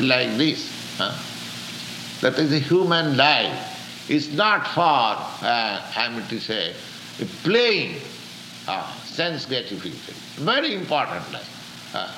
like 0.00 0.36
this. 0.36 0.70
Huh? 0.98 1.12
That 2.20 2.38
is 2.38 2.50
the 2.50 2.58
human 2.58 3.16
life. 3.16 4.06
It's 4.10 4.32
not 4.32 4.66
for, 4.68 4.80
uh, 4.80 5.92
I 5.94 6.08
mean 6.10 6.26
to 6.28 6.40
say, 6.40 6.74
playing, 7.42 8.00
uh, 8.66 8.90
sense 9.04 9.44
gratification. 9.46 10.14
Very 10.44 10.74
important 10.74 11.32
life. 11.32 11.94
Uh, 11.94 12.10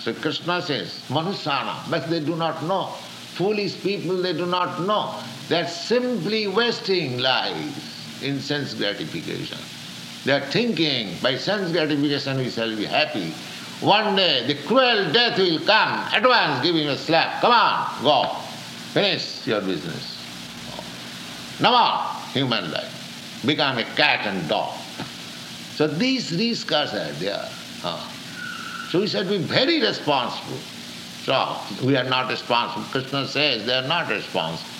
so 0.00 0.14
Krishna 0.14 0.62
says, 0.62 1.02
Manusana, 1.08 1.88
but 1.90 2.08
they 2.08 2.20
do 2.20 2.36
not 2.36 2.62
know. 2.64 2.86
Foolish 3.34 3.80
people, 3.82 4.16
they 4.16 4.32
do 4.32 4.46
not 4.46 4.80
know. 4.82 5.14
They 5.48 5.60
are 5.60 5.68
simply 5.68 6.48
wasting 6.48 7.18
lives 7.18 8.22
in 8.22 8.40
sense 8.40 8.74
gratification. 8.74 9.58
They 10.24 10.32
are 10.32 10.40
thinking, 10.40 11.16
by 11.22 11.36
sense 11.36 11.72
gratification 11.72 12.38
we 12.38 12.50
shall 12.50 12.74
be 12.76 12.84
happy. 12.84 13.32
One 13.80 14.16
day 14.16 14.46
the 14.46 14.54
cruel 14.66 15.12
death 15.12 15.38
will 15.38 15.60
come, 15.60 16.00
at 16.12 16.26
once 16.26 16.62
give 16.62 16.74
him 16.74 16.88
a 16.88 16.96
slap. 16.96 17.40
Come 17.40 17.52
on, 17.52 18.02
go. 18.02 18.34
Finish 18.92 19.46
your 19.46 19.60
business. 19.60 20.16
No 21.60 21.70
more 21.70 22.00
human 22.32 22.70
life. 22.72 23.42
Become 23.46 23.78
a 23.78 23.84
cat 23.84 24.26
and 24.26 24.48
dog. 24.48 24.74
So 25.78 25.86
these 25.86 26.32
risks 26.32 26.72
are 26.72 27.12
there. 27.20 27.48
So 28.90 29.00
we 29.00 29.06
should 29.06 29.28
be 29.28 29.38
very 29.38 29.80
responsible. 29.80 30.58
So 31.22 31.56
we 31.84 31.96
are 31.96 32.02
not 32.02 32.28
responsible. 32.28 32.84
Krishna 32.90 33.28
says 33.28 33.64
they 33.64 33.74
are 33.74 33.86
not 33.86 34.08
responsible. 34.10 34.70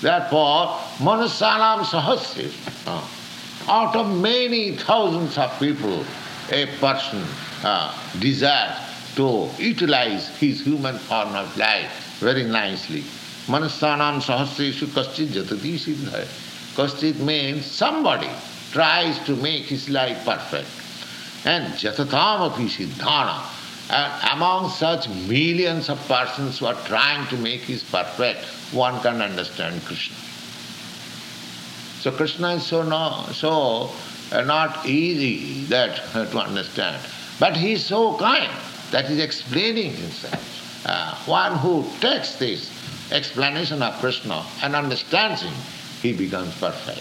Therefore, 0.00 0.78
Manusanam 0.98 1.84
Sahasri, 1.84 2.52
out 3.68 3.96
of 3.96 4.20
many 4.20 4.76
thousands 4.76 5.36
of 5.36 5.58
people, 5.58 6.04
a 6.52 6.66
person 6.78 7.22
uh, 7.64 7.94
desires 8.18 8.78
to 9.16 9.48
utilize 9.58 10.28
his 10.38 10.60
human 10.60 10.98
form 10.98 11.34
of 11.34 11.56
life 11.56 12.18
very 12.20 12.44
nicely. 12.44 13.02
Manusanam 13.46 14.20
Sahasreshu 14.20 14.86
Kaschit 14.88 15.28
Jatati 15.28 15.74
Siddhaya. 15.74 16.26
Kaschit 16.74 17.18
means 17.20 17.64
somebody 17.64 18.28
tries 18.72 19.18
to 19.20 19.34
make 19.36 19.64
his 19.64 19.88
life 19.88 20.24
perfect. 20.24 20.68
And 21.46 21.72
Jatatam 21.74 22.52
api 22.52 22.66
siddhana. 22.66 23.40
And 23.88 24.32
among 24.32 24.70
such 24.70 25.08
millions 25.08 25.88
of 25.88 25.98
persons 26.08 26.58
who 26.58 26.66
are 26.66 26.74
trying 26.86 27.26
to 27.28 27.36
make 27.36 27.60
his 27.60 27.84
perfect, 27.84 28.44
one 28.72 29.00
can 29.00 29.22
understand 29.22 29.82
Krishna. 29.84 30.16
So 32.00 32.10
Krishna 32.10 32.54
is 32.54 32.66
so 32.66 32.82
no, 32.82 33.26
so 33.32 33.90
uh, 34.32 34.42
not 34.42 34.86
easy 34.86 35.64
that 35.66 36.02
uh, 36.14 36.26
to 36.26 36.38
understand. 36.38 37.00
But 37.38 37.56
he 37.56 37.72
is 37.72 37.84
so 37.84 38.16
kind 38.16 38.50
that 38.90 39.06
he 39.06 39.14
is 39.14 39.20
explaining 39.20 39.92
himself. 39.92 40.86
Uh, 40.86 41.14
one 41.26 41.58
who 41.58 41.84
takes 42.00 42.36
this 42.36 42.70
explanation 43.12 43.82
of 43.82 43.94
Krishna 43.98 44.44
and 44.62 44.74
understands 44.74 45.42
him, 45.42 45.54
he 46.02 46.12
becomes 46.12 46.56
perfect. 46.58 47.00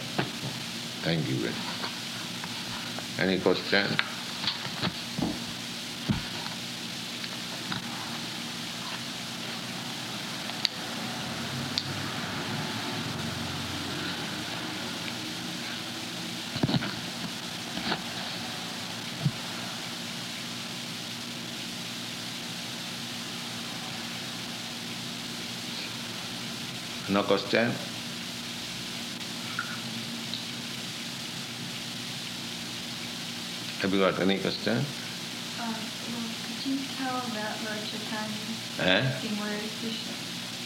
Thank 1.03 1.27
you 1.29 1.35
very 1.35 1.53
much. 1.53 3.19
Any 3.19 3.39
question? 3.39 3.85
No 27.15 27.23
question? 27.23 27.71
Have 33.79 33.93
you 33.93 34.01
got 34.03 34.19
any 34.19 34.37
question? 34.39 34.75
Well, 35.55 35.71
could 35.71 36.59
you 36.67 36.75
tell 36.99 37.15
about 37.15 37.55
Lord 37.63 37.79
Chaitanya 37.87 38.43
Eh? 38.83 38.99
asking 38.99 39.31
where 39.39 39.55
is 39.63 39.71
Krishna? 39.79 40.11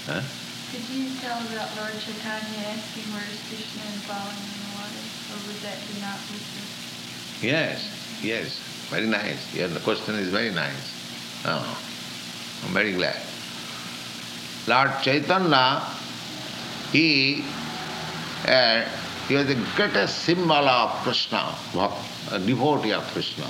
Huh? 0.10 0.26
Could 0.74 0.90
you 0.90 1.14
tell 1.22 1.38
about 1.38 1.70
Lord 1.78 1.94
Chaitanya 2.02 2.66
asking 2.74 3.06
where 3.14 3.30
is 3.30 3.38
Krishna 3.46 3.86
and 3.86 4.02
falling 4.10 4.42
in 4.42 4.58
the 4.58 4.70
water? 4.74 5.06
Or 5.30 5.38
was 5.46 5.62
that 5.62 5.78
do 5.86 6.02
not 6.02 6.18
listen? 6.34 6.66
Yes, 7.46 7.78
yes, 8.26 8.58
very 8.90 9.06
nice. 9.06 9.54
Yeah, 9.54 9.68
the 9.68 9.82
question 9.82 10.16
is 10.16 10.30
very 10.30 10.50
nice. 10.50 11.46
Oh, 11.46 11.62
I'm 12.66 12.74
very 12.74 12.94
glad. 12.94 13.22
Lord 14.66 14.90
Chaitanya, 15.04 15.86
he, 16.92 17.44
uh, 18.48 18.84
he 19.28 19.36
was 19.36 19.48
the 19.48 19.56
greatest 19.76 20.20
symbol 20.20 20.54
of 20.54 20.92
Krishna, 21.04 21.56
a 22.32 22.40
devotee 22.40 22.94
of 22.94 23.04
Krishna. 23.14 23.48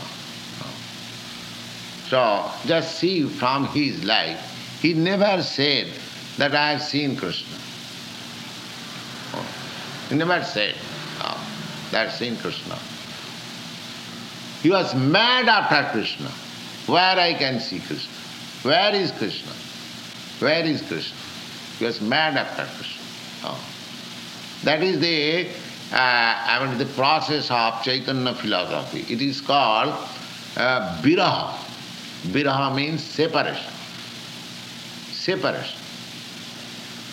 So, 2.09 2.49
just 2.65 2.97
see 2.97 3.23
from 3.23 3.67
his 3.67 4.03
life, 4.03 4.79
he 4.81 4.93
never 4.93 5.43
said 5.43 5.87
that 6.37 6.55
I 6.55 6.71
have 6.71 6.81
seen 6.81 7.15
Krishna. 7.15 7.55
He 10.09 10.15
never 10.15 10.43
said 10.43 10.75
oh, 11.21 11.37
that 11.91 11.99
I 11.99 12.09
have 12.09 12.13
seen 12.13 12.35
Krishna. 12.37 12.75
He 14.63 14.71
was 14.71 14.95
mad 14.95 15.47
after 15.47 15.91
Krishna. 15.91 16.29
Where 16.87 17.19
I 17.19 17.35
can 17.35 17.59
see 17.59 17.79
Krishna? 17.79 18.11
Where 18.63 18.95
is 18.95 19.11
Krishna? 19.11 19.51
Where 20.39 20.65
is 20.65 20.81
Krishna? 20.81 21.17
He 21.77 21.85
was 21.85 22.01
mad 22.01 22.35
after 22.37 22.65
Krishna. 22.75 22.98
That 24.63 24.83
is 24.83 24.99
the, 24.99 25.47
uh, 25.93 25.95
I 25.95 26.65
mean, 26.65 26.77
the 26.77 26.85
process 26.85 27.49
of 27.49 27.81
Chaitanya 27.83 28.33
philosophy. 28.33 29.05
It 29.11 29.21
is 29.21 29.41
called 29.41 29.93
uh, 30.57 31.01
viraha. 31.01 31.55
Viraha 32.27 32.75
means 32.75 33.03
separation. 33.03 33.71
Separation. 35.11 35.79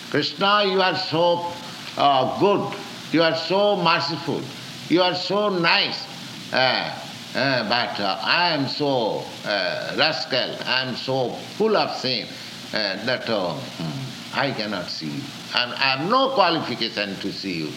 Krishna, 0.09 0.63
you 0.65 0.81
are 0.81 0.95
so 0.95 1.51
uh, 1.97 2.39
good, 2.39 2.77
you 3.11 3.21
are 3.21 3.35
so 3.35 3.75
merciful, 3.75 4.41
you 4.89 5.01
are 5.01 5.15
so 5.15 5.49
nice. 5.49 6.05
Uh, 6.53 6.93
uh, 7.35 7.67
but 7.67 7.99
uh, 7.99 8.17
I 8.23 8.53
am 8.53 8.67
so 8.67 9.23
uh, 9.45 9.95
rascal, 9.97 10.55
I 10.65 10.83
am 10.83 10.95
so 10.95 11.31
full 11.57 11.75
of 11.75 11.95
sin 11.97 12.25
uh, 12.73 13.05
that 13.05 13.27
hmm, 13.27 14.16
I 14.37 14.51
cannot 14.51 14.89
see 14.89 15.07
you. 15.07 15.21
And 15.55 15.73
I 15.73 15.97
have 15.97 16.09
no 16.09 16.29
qualification 16.29 17.15
to 17.17 17.33
see 17.33 17.53
you. 17.53 17.71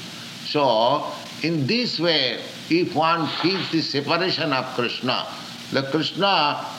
So, 0.44 1.06
in 1.42 1.66
this 1.66 1.98
way, 1.98 2.40
if 2.68 2.94
one 2.94 3.26
feels 3.40 3.70
the 3.72 3.80
separation 3.80 4.52
of 4.52 4.66
Krishna, 4.74 5.26
the 5.72 5.82
Krishna, 5.84 6.26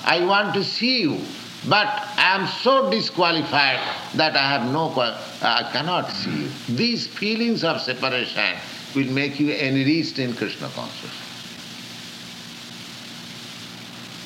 I 0.05 0.23
want 0.25 0.53
to 0.53 0.63
see 0.63 1.01
you, 1.01 1.19
but 1.67 1.87
I 1.87 2.35
am 2.35 2.47
so 2.47 2.89
disqualified 2.91 3.79
that 4.15 4.35
I 4.35 4.49
have 4.49 4.71
no, 4.71 4.91
I 5.41 5.69
cannot 5.71 6.11
see 6.11 6.43
you. 6.43 6.49
These 6.69 7.07
feelings 7.07 7.63
of 7.63 7.81
separation 7.81 8.57
will 8.95 9.11
make 9.11 9.39
you 9.39 9.51
enriched 9.53 10.19
in 10.19 10.35
Krishna 10.35 10.69
consciousness. 10.69 11.11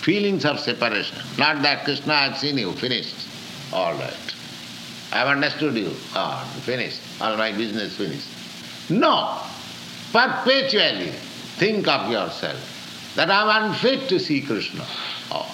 Feelings 0.02 0.46
of 0.46 0.60
separation, 0.60 1.18
not 1.38 1.62
that 1.62 1.86
Krishna 1.86 2.14
have 2.14 2.38
seen 2.38 2.58
you, 2.58 2.74
finished, 2.74 3.28
all 3.74 3.94
right. 3.94 4.25
I 5.12 5.20
have 5.20 5.28
understood 5.28 5.76
you, 5.76 5.92
ah, 6.14 6.44
finished, 6.64 7.00
all 7.22 7.38
my 7.38 7.52
business 7.52 7.96
finished. 7.96 8.28
No, 8.90 9.40
perpetually 10.12 11.12
think 11.58 11.88
of 11.88 12.12
yourself 12.12 13.14
that 13.16 13.30
I 13.30 13.42
am 13.42 13.72
unfit 13.72 14.10
to 14.10 14.20
see 14.20 14.42
Krishna. 14.42 14.86
Oh, 15.32 15.50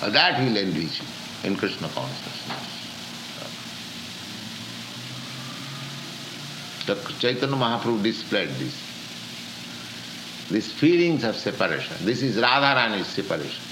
that 0.00 0.40
will 0.40 0.56
enrich 0.56 1.00
you 1.00 1.06
in 1.44 1.56
Krishna 1.56 1.88
consciousness. 1.88 2.76
The 6.86 6.94
Chaitanya 7.18 7.56
Mahaprabhu 7.56 8.02
displayed 8.02 8.48
this. 8.50 8.74
These 10.50 10.72
feelings 10.72 11.24
of 11.24 11.36
separation. 11.36 11.96
This 12.02 12.22
is 12.22 12.36
Radharani's 12.36 13.08
separation. 13.08 13.62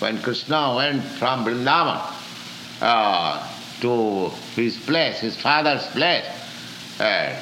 When 0.00 0.20
Krishna 0.20 0.74
went 0.74 1.04
from 1.04 1.44
Vrindavan 1.44 2.02
uh, 2.82 3.53
to 3.80 4.28
his 4.54 4.76
place, 4.78 5.20
his 5.20 5.36
father's 5.36 5.86
place, 5.88 6.26
And 7.00 7.36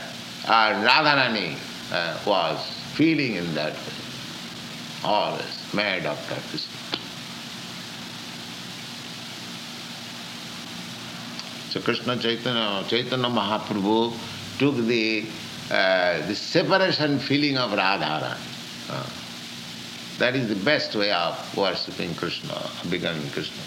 uh, 0.47 0.89
Radharani 0.89 1.57
uh, 1.93 2.19
was 2.27 2.59
feeling 2.95 3.37
in 3.37 3.55
that 3.55 3.73
way. 3.73 3.79
Always 5.05 5.75
mad 5.75 6.07
after 6.07 6.35
Krishna. 6.51 6.73
So 11.71 11.81
Krishna 11.81 12.19
Chaitanya, 12.19 12.85
Chaitanya 12.89 13.29
Mahaprabhu 13.29 14.13
took 14.59 14.77
the, 14.87 15.25
uh, 15.71 16.27
the 16.27 16.35
separation 16.35 17.19
feeling 17.19 17.57
of 17.57 17.71
Radharani. 17.71 18.37
Uh, 18.91 19.11
that 20.19 20.37
is 20.37 20.49
the 20.49 20.65
best 20.65 20.95
way 20.95 21.11
of 21.11 21.57
worshipping 21.57 22.15
Krishna, 22.15 22.71
becoming 22.91 23.29
Krishna 23.31 23.63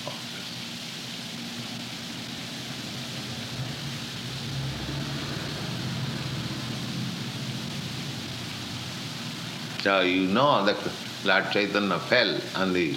So 9.86 10.00
you 10.02 10.26
know 10.30 10.66
that 10.66 10.78
Lord 11.26 11.52
Chaitanya 11.52 12.00
fell 12.00 12.42
on 12.56 12.74
the 12.74 12.96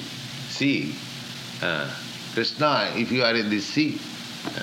sea. 0.48 0.94
Uh, 1.60 1.86
Krishna, 2.32 2.90
if 2.94 3.12
you 3.12 3.24
are 3.24 3.34
in 3.34 3.50
the 3.50 3.60
sea, 3.60 4.00
uh, 4.56 4.62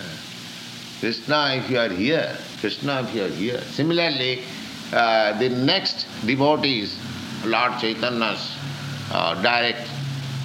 Krishna, 1.01 1.54
if 1.54 1.69
you 1.69 1.77
are 1.77 1.89
here, 1.89 2.36
Krishna, 2.62 3.04
if 3.04 3.13
you 3.13 3.25
are 3.25 3.27
here. 3.27 3.62
Similarly, 3.62 4.42
uh, 4.92 5.38
the 5.38 5.50
next 5.50 6.07
devotees, 6.25 6.98
Lord 7.45 7.74
Chaitanya's 7.80 8.57
uh, 9.12 9.39
direct 9.44 9.88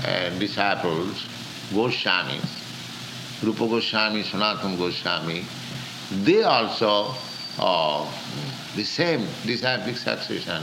uh, 0.04 0.28
disciples, 0.38 1.24
Goswamis, 1.72 3.42
Rupa 3.42 3.66
Goswami, 3.66 4.22
Sanatana 4.22 4.76
Goswami, 4.76 5.46
they 6.24 6.42
also, 6.42 7.14
uh, 7.58 8.06
the 8.76 8.84
same 8.84 9.26
disciplic 9.46 9.96
succession, 9.96 10.62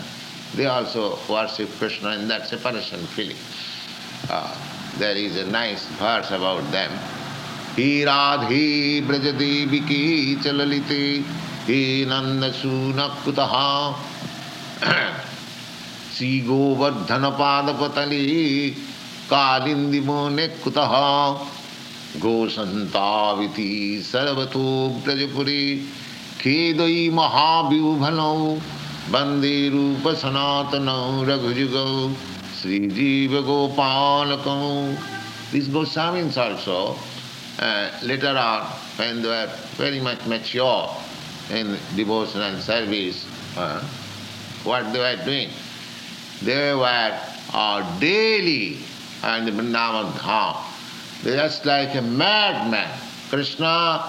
they 0.57 0.65
also 0.65 1.17
worship 1.29 1.69
Krishna 1.77 2.13
in 2.17 2.27
that 2.27 2.47
separation 2.47 2.99
feeling. 3.15 3.37
Uh, 4.27 4.53
there 4.97 5.15
is 5.15 5.37
a 5.37 5.45
nice 5.45 5.85
verse 6.01 6.31
about 6.31 6.69
them. 6.71 6.91
He 7.75 8.01
Radhi 8.01 9.03
Radhe 9.03 9.05
Brajadeviki 9.05 10.37
Chalalite 10.37 11.23
He 11.67 12.05
Nanda 12.05 12.49
Sunakutaha 12.49 13.95
Sri 16.11 16.41
Govardhana 16.41 17.37
Padapatali 17.37 18.73
Kalindimo 19.29 20.31
Nekutaha 20.33 21.37
Gosantaviti 22.17 23.99
Sarvato 23.99 24.99
Brajapuri 25.01 25.85
Kedai 26.39 27.11
Mahavyubhanau 27.11 28.59
Bande 28.59 28.86
Raghujugo 31.25 32.15
Sri 32.53 32.87
Jiva 32.89 33.41
Gopalakam. 33.41 34.97
These 35.51 35.69
Goswamis 35.69 36.37
also, 36.37 36.97
uh, 37.59 37.89
later 38.03 38.35
on, 38.37 38.65
when 38.97 39.21
they 39.21 39.29
were 39.29 39.49
very 39.75 40.01
much 40.01 40.25
mature 40.25 40.89
in 41.51 41.77
devotion 41.95 42.41
and 42.41 42.61
service, 42.61 43.25
uh, 43.57 43.81
what 44.63 44.91
they 44.91 44.99
were 44.99 45.23
doing? 45.23 45.49
They 46.43 46.73
were 46.73 47.19
uh, 47.53 47.99
daily 47.99 48.77
in 49.23 49.45
the 49.45 49.51
Vrindavan 49.51 50.11
Dham. 50.11 50.57
They 51.23 51.35
just 51.35 51.65
like 51.65 51.95
a 51.95 52.01
madman. 52.01 52.89
Krishna, 53.29 53.99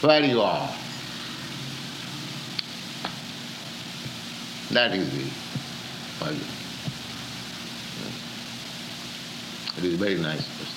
where 0.00 0.24
you 0.24 0.40
are? 0.42 0.68
That 4.74 4.92
is 4.92 5.08
the 5.08 5.20
It 9.78 9.84
is 9.84 9.94
very 9.94 10.16
nice 10.16 10.73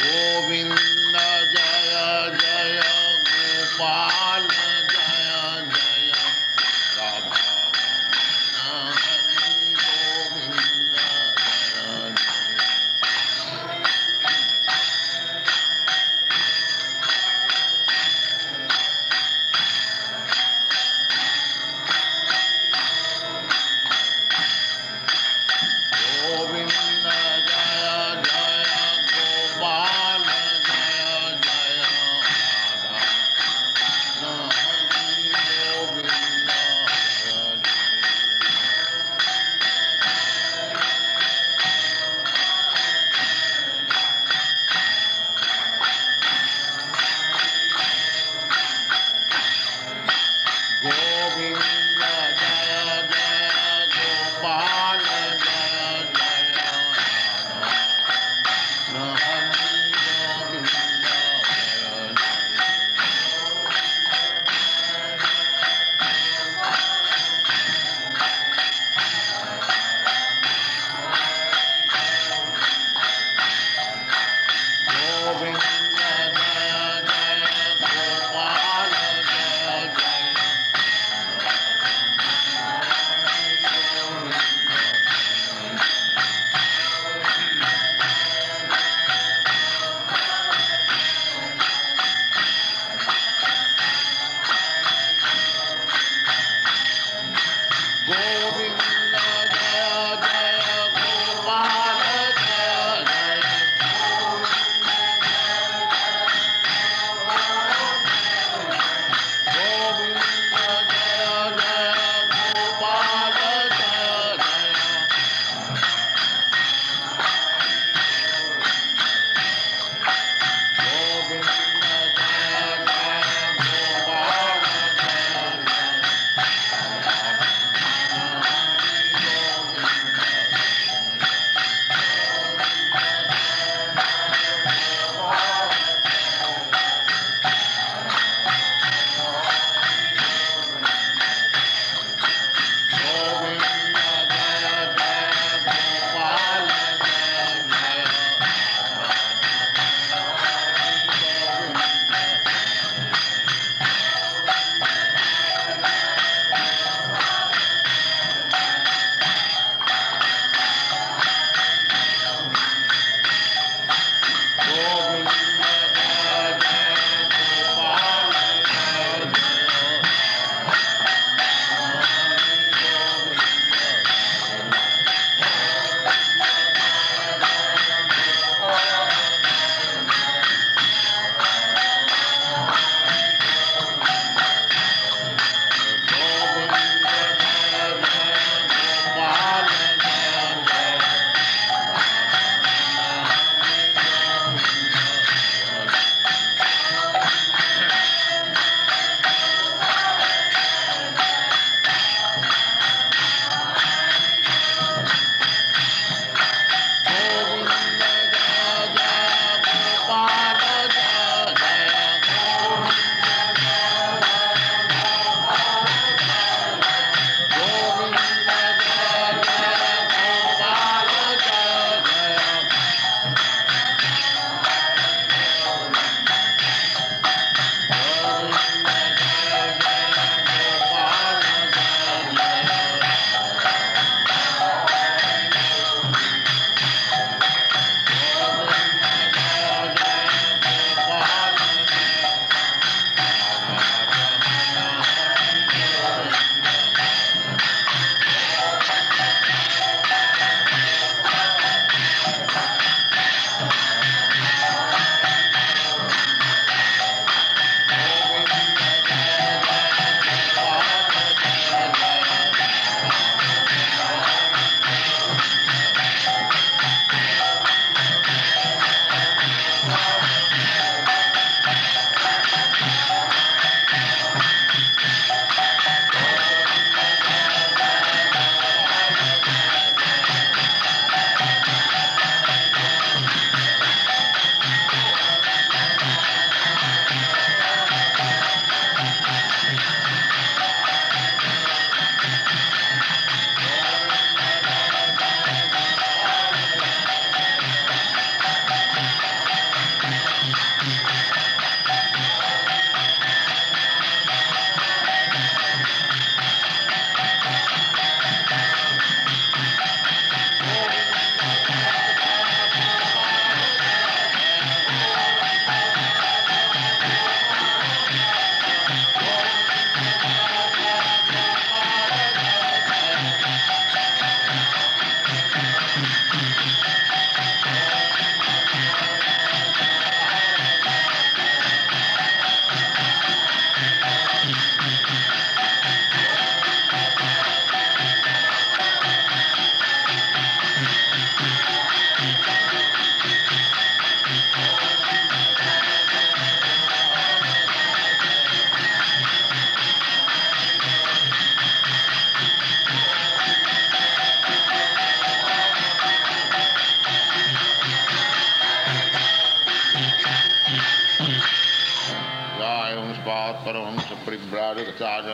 Govinda 0.00 1.28
Jaya 1.52 2.32
Jaya 2.40 2.92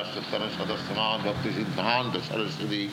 परिव्राजकाचार्य 0.01 0.49
सदस्यमान 0.57 1.19
भक्ति 1.23 1.51
सिद्धांत 1.53 2.17
सरस्वती 2.25 2.85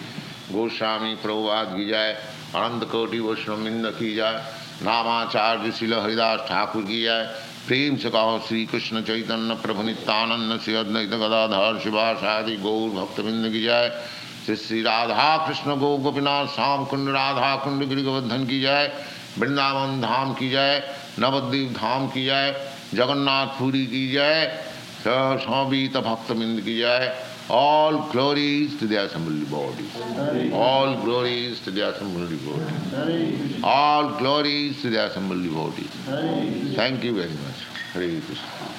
गोस्वामी 0.51 1.13
प्रभुवाद 1.23 1.67
की 1.75 1.85
जाए 1.87 2.11
अनंत 2.51 2.83
कोटि 2.91 3.19
वैष्णविंद 3.19 3.85
की 3.99 4.13
जाए 4.15 4.35
नामाचार्य 4.83 5.71
शिल 5.71 5.93
हरिदास 5.95 6.39
ठाकुर 6.49 6.83
की 6.83 7.01
जाए 7.03 7.23
प्रेम 7.67 7.95
से 7.97 8.09
कहो 8.09 8.39
श्री 8.47 8.65
कृष्ण 8.65 9.01
चैतन्य 9.03 9.55
प्रभु 9.63 9.83
नित्यानंद, 9.83 10.59
श्री 10.61 10.75
अद्वैत 10.75 11.09
गदाधर 11.15 11.79
शिवास 11.83 12.23
आदि 12.27 12.55
गौर 12.57 12.89
भक्तबिंद 12.91 13.51
की 13.51 13.63
जाए 13.63 13.89
श्री 14.45 14.55
श्री 14.57 14.81
राधा 14.83 15.25
कृष्ण 15.47 15.75
गो 15.79 15.97
गोपीनाथ 15.97 16.47
श्याम 16.55 16.85
कुंड, 16.85 17.09
राधा 17.09 17.55
कुंड 17.63 17.83
गिरी 17.87 18.03
गोवर्धन 18.03 18.45
की 18.47 18.61
जाए 18.61 18.87
वृंदावन 19.39 20.01
धाम 20.01 20.33
की 20.33 20.49
जाए 20.49 20.79
नवद्वीप 21.19 21.71
धाम 21.71 22.07
की 22.07 22.25
जाए 22.25 22.55
जगन्नाथपुरी 22.93 23.85
की 23.85 24.11
जाए 24.11 24.45
सौबीत 25.05 25.97
भक्तबिंद 25.97 26.61
की 26.61 26.77
जाए 26.77 27.15
All 27.49 28.09
glories 28.11 28.77
to 28.79 28.87
the 28.87 29.05
assembly 29.05 29.45
body. 29.45 30.51
All 30.51 31.01
glories 31.01 31.61
to 31.61 31.71
the 31.71 31.89
assembly 31.89 32.35
body. 32.35 33.61
All 33.63 34.17
glories 34.17 34.81
to 34.81 34.89
the 34.89 35.05
assembly 35.05 35.47
body. 35.47 35.87
Thank 36.75 37.05
you 37.05 37.15
very 37.15 37.29
much. 37.29 37.63
Hare 37.93 38.19
Krishna. 38.19 38.76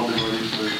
воды 0.00 0.14
вылечивает. 0.14 0.72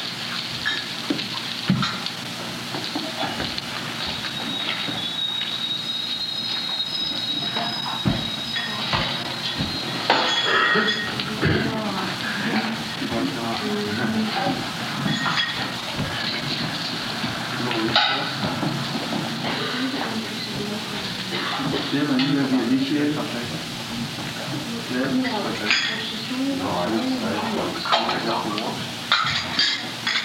Лена, 21.93 22.13
не 22.13 22.27
нужно, 22.29 22.61
не 22.71 22.87
чьей 22.87 23.13
Лена, 24.91 25.13
не 25.13 25.25
чьей. 25.25 26.57
Ну, 26.63 26.69
они 26.83 26.99
стоят, 27.17 27.43
как 28.25 29.00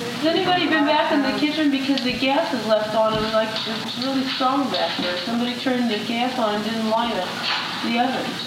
Has 0.00 0.26
anybody 0.26 0.68
been 0.68 0.86
back 0.86 1.12
in 1.12 1.22
the 1.22 1.32
kitchen 1.38 1.70
because 1.70 2.02
the 2.02 2.12
gas 2.12 2.52
is 2.54 2.66
left 2.66 2.94
on 2.94 3.14
and 3.14 3.32
like 3.32 3.48
it's 3.52 3.98
really 3.98 4.24
strong 4.24 4.70
back 4.70 4.96
there? 4.98 5.16
Somebody 5.18 5.54
turned 5.60 5.90
the 5.90 5.98
gas 6.04 6.38
on 6.38 6.54
and 6.56 6.64
didn't 6.64 6.88
light 6.88 7.12
it, 7.12 7.28
the 7.84 8.00
ovens. 8.00 8.40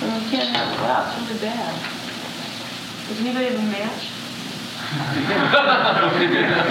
And 0.00 0.12
we 0.12 0.30
can't 0.30 0.54
have 0.54 0.68
it 0.72 0.80
out, 0.84 1.08
it's 1.08 1.28
really 1.28 1.40
bad. 1.40 1.72
Does 3.08 3.20
anybody 3.20 3.46
have 3.46 3.58
a 3.58 3.62
match? 3.72 4.12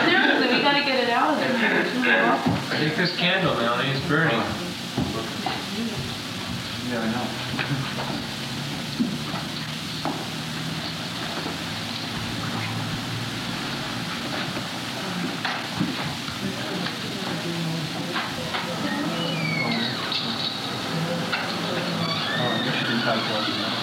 Seriously, 0.05 0.47
we 0.55 0.61
gotta 0.61 0.85
get 0.85 1.03
it 1.03 1.09
out 1.09 1.33
of 1.33 1.39
there. 1.39 1.81
It's 1.81 1.93
really 1.95 2.17
awful. 2.17 2.77
Take 2.77 2.95
this 2.95 3.15
candle, 3.17 3.55
Melanie, 3.55 3.89
it's 3.89 4.05
burning. 4.07 4.41
Yeah, 6.89 7.01
I 7.01 7.11
know. 7.11 7.46
Type 23.07 23.31
one. 23.31 23.76